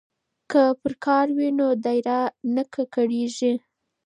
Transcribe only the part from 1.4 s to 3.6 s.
نو دایره نه کږیږي.